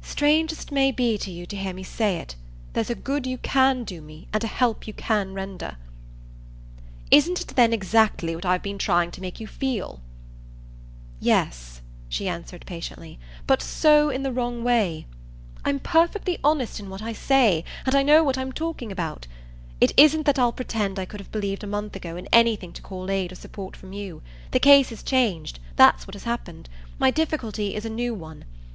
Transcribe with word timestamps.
"Strange 0.00 0.50
as 0.50 0.62
it 0.62 0.72
may 0.72 0.90
be 0.90 1.18
to 1.18 1.30
you 1.30 1.44
to 1.44 1.54
hear 1.54 1.74
me 1.74 1.82
say 1.82 2.16
it, 2.16 2.36
there's 2.72 2.88
a 2.88 2.94
good 2.94 3.26
you 3.26 3.36
can 3.36 3.84
do 3.84 4.00
me 4.00 4.26
and 4.32 4.42
a 4.42 4.46
help 4.46 4.86
you 4.86 4.94
can 4.94 5.34
render." 5.34 5.76
"Isn't 7.10 7.42
it 7.42 7.48
then 7.48 7.74
exactly 7.74 8.34
what 8.34 8.46
I've 8.46 8.62
been 8.62 8.78
trying 8.78 9.10
to 9.10 9.20
make 9.20 9.40
you 9.40 9.46
feel?" 9.46 10.00
"Yes," 11.20 11.82
she 12.08 12.28
answered 12.30 12.64
patiently, 12.64 13.18
"but 13.46 13.60
so 13.60 14.08
in 14.08 14.22
the 14.22 14.32
wrong 14.32 14.64
way. 14.64 15.04
I'm 15.66 15.80
perfectly 15.80 16.38
honest 16.42 16.80
in 16.80 16.88
what 16.88 17.02
I 17.02 17.12
say, 17.12 17.62
and 17.84 17.94
I 17.94 18.02
know 18.02 18.24
what 18.24 18.38
I'm 18.38 18.52
talking 18.52 18.90
about. 18.90 19.26
It 19.82 19.92
isn't 19.98 20.24
that 20.24 20.38
I'll 20.38 20.50
pretend 20.50 20.98
I 20.98 21.04
could 21.04 21.20
have 21.20 21.30
believed 21.30 21.62
a 21.62 21.66
month 21.66 21.94
ago 21.94 22.16
in 22.16 22.26
anything 22.32 22.72
to 22.72 22.80
call 22.80 23.10
aid 23.10 23.32
or 23.32 23.34
support 23.34 23.76
from 23.76 23.92
you. 23.92 24.22
The 24.52 24.60
case 24.60 24.90
is 24.90 25.02
changed 25.02 25.60
that's 25.76 26.06
what 26.06 26.14
has 26.14 26.24
happened; 26.24 26.70
my 26.98 27.10
difficulty 27.10 27.74
is 27.74 27.84
a 27.84 27.90
new 27.90 28.14
one. 28.14 28.46